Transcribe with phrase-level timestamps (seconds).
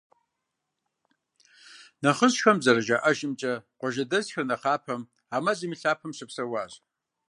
[2.01, 5.01] Нэхъыжьхэм зэрыжаӏэжымкӏэ, къуажэдэсхэр нэхъапэм
[5.35, 6.73] а мэзым и лъапэм щыпсэуащ.